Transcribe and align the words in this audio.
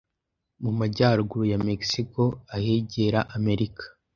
mu 0.63 0.71
majyaruguru 0.79 1.43
ya 1.51 1.59
Mexico 1.67 2.21
ahegera 2.55 3.19
Amerika. 3.37 3.83